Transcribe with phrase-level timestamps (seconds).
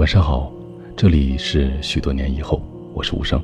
[0.00, 0.50] 晚上好，
[0.96, 2.62] 这里是许多年以后，
[2.94, 3.38] 我是无声。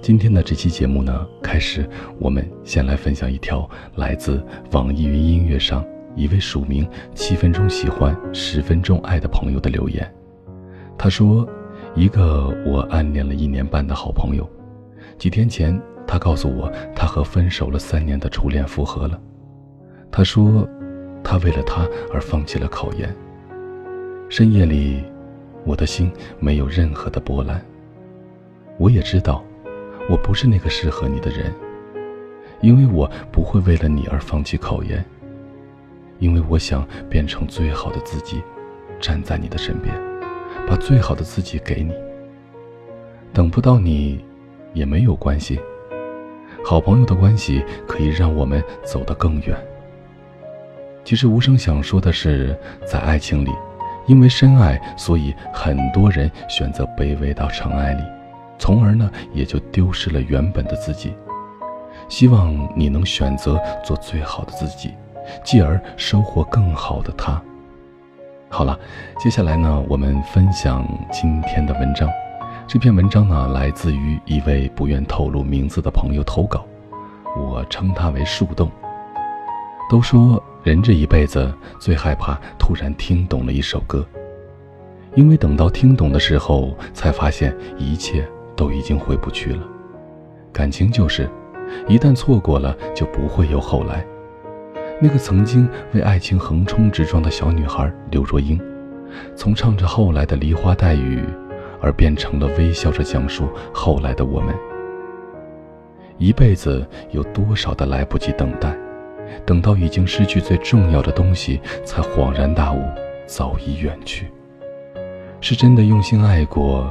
[0.00, 1.86] 今天的这期节目呢，开始
[2.18, 4.42] 我们先来分享一条来自
[4.72, 5.84] 网易云音乐上
[6.16, 10.10] 一位署名“七分钟喜欢，十分钟爱”的朋友的留言。
[10.96, 11.46] 他说
[11.94, 14.48] ：“一个我暗恋了一年半的好朋友，
[15.18, 19.20] 几天前他告诉我，他和分手了三年的初恋复合了。
[20.10, 20.66] 他说，
[21.22, 23.14] 他为了他而放弃了考研。
[24.30, 25.04] 深夜里。”
[25.64, 27.64] 我的心没有任何的波澜。
[28.78, 29.44] 我也知道，
[30.08, 31.52] 我不是那个适合你的人，
[32.60, 35.04] 因为我不会为了你而放弃考研。
[36.20, 38.42] 因为我想变成最好的自己，
[39.00, 39.94] 站在你的身边，
[40.66, 41.92] 把最好的自己给你。
[43.32, 44.24] 等不到你，
[44.72, 45.60] 也没有关系。
[46.64, 49.56] 好朋友的关系可以让我们走得更远。
[51.04, 53.50] 其实无声想说的是，在爱情里。
[54.06, 58.02] 因为深爱，所以很多人选择卑微到尘埃里，
[58.58, 61.14] 从而呢也就丢失了原本的自己。
[62.08, 64.92] 希望你能选择做最好的自己，
[65.42, 67.40] 继而收获更好的他。
[68.50, 68.78] 好了，
[69.18, 72.08] 接下来呢，我们分享今天的文章。
[72.66, 76.66] 这篇文章呢，来自于一位不愿透露名字的朋友投稿，
[77.36, 78.70] 我称他为树洞。
[79.90, 80.42] 都说。
[80.64, 84.02] 人这一辈子最害怕突然听懂了一首歌，
[85.14, 88.26] 因为等到听懂的时候，才发现一切
[88.56, 89.62] 都已经回不去了。
[90.54, 91.28] 感情就是，
[91.86, 94.06] 一旦错过了，就不会有后来。
[95.02, 98.58] 那个曾经为爱情横冲直撞的小女孩刘若英，
[99.36, 101.22] 从唱着后来的梨花带雨，
[101.82, 104.54] 而变成了微笑着讲述后来的我们。
[106.16, 108.74] 一辈子有多少的来不及等待？
[109.46, 112.82] 等到已经失去最重要的东西，才恍然大悟，
[113.26, 114.28] 早已远去。
[115.40, 116.90] 是真的用心爱过，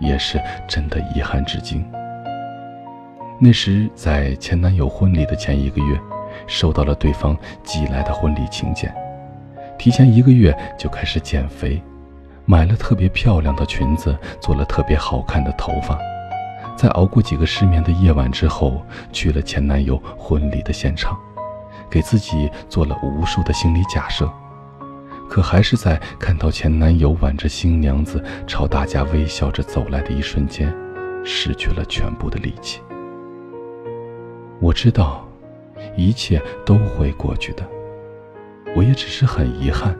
[0.00, 1.84] 也是真的遗憾至今。
[3.40, 6.00] 那时在前男友婚礼的前一个月，
[6.46, 8.92] 收到了对方寄来的婚礼请柬，
[9.78, 11.80] 提前一个月就开始减肥，
[12.44, 15.98] 买了特别漂亮的裙子，做了特别好看的头发，
[16.76, 21.16] 在熬过几个失眠的夜晚之后，去了前男友婚礼的现场。
[21.90, 24.30] 给自己做了无数的心理假设，
[25.28, 30.74] 可还是在看到前男友挽着新娘子朝大家微笑着走来的一瞬间，
[31.24, 32.80] 失去了全部的力气。
[34.60, 35.26] 我知道，
[35.96, 37.62] 一切都会过去的，
[38.74, 39.96] 我也只是很遗憾，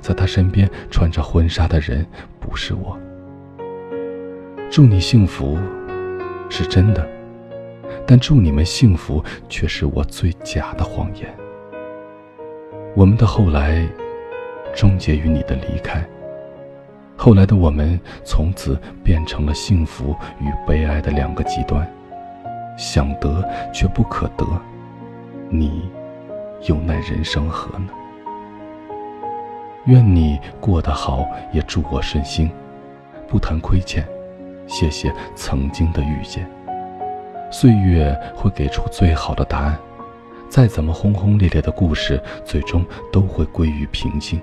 [0.00, 2.06] 在他身边穿着婚纱的人
[2.40, 2.98] 不是我。
[4.70, 5.58] 祝你幸福，
[6.48, 7.06] 是真的。
[8.06, 11.32] 但祝你们幸福，却是我最假的谎言。
[12.94, 13.86] 我们的后来，
[14.74, 16.04] 终结于你的离开。
[17.16, 21.88] 后来的我们，从此变成了幸福与悲哀的两个极端，
[22.76, 24.44] 想得却不可得。
[25.48, 25.88] 你，
[26.68, 27.88] 又奈人生何呢？
[29.86, 32.50] 愿你过得好，也祝我顺心。
[33.28, 34.06] 不谈亏欠，
[34.66, 36.61] 谢谢曾经的遇见。
[37.52, 39.78] 岁月会给出最好的答案，
[40.48, 42.82] 再怎么轰轰烈烈的故事，最终
[43.12, 44.40] 都会归于平静。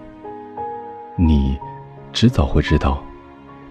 [1.18, 1.58] 你，
[2.14, 3.04] 迟早会知道，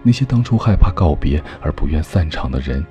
[0.03, 2.85] 那些当初害怕告别而不愿散场的人，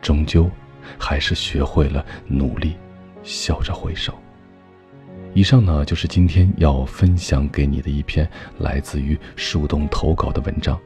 [0.00, 0.48] 终究
[0.96, 2.76] 还是学会了努力，
[3.24, 4.14] 笑着回首。
[5.34, 8.28] 以上呢，就是今天要分享给你的一篇
[8.58, 10.78] 来自于树洞投稿的文章。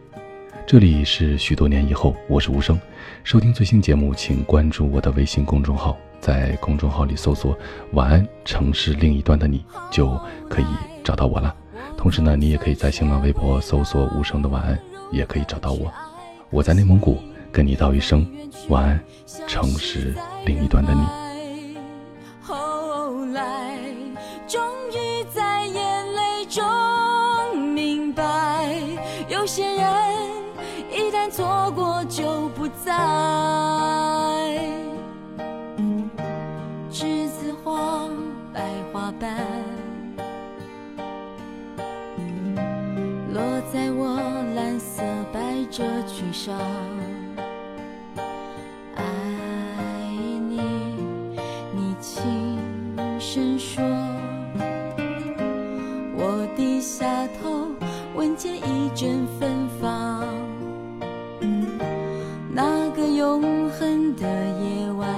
[0.66, 2.80] 这里是许多年以后，我是无声。
[3.22, 7.56] 收听最新节目，请关注我的微信公众号，在公众号里搜索
[7.92, 10.66] “晚安城市另一端的你”，就可以
[11.02, 11.54] 找到我了。
[11.96, 14.78] 同时呢，你也可以在新浪微博搜索“无声的晚安”，
[15.12, 15.92] 也可以找到我。
[16.48, 17.18] 我在内蒙古，
[17.52, 18.26] 跟你道一声
[18.68, 19.00] 晚安，
[19.46, 20.14] 城市
[20.46, 21.23] 另一端的你。
[52.04, 52.58] 轻
[53.18, 53.82] 声说。
[56.14, 57.68] 我低下头，
[58.14, 60.22] 闻见一阵芬芳。
[62.52, 64.28] 那个永恒的
[64.60, 65.08] 夜晚，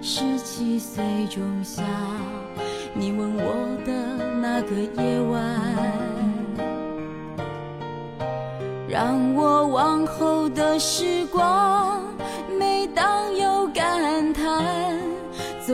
[0.00, 1.82] 十七岁仲夏，
[2.94, 3.52] 你吻我
[3.84, 3.92] 的
[4.40, 5.38] 那个夜晚，
[8.88, 11.69] 让我往后的时光，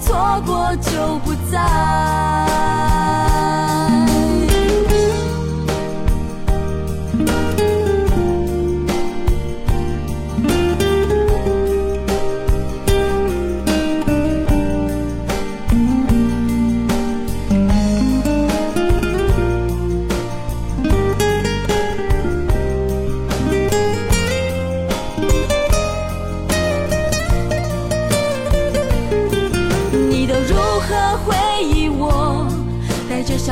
[0.00, 2.45] 错过就不再。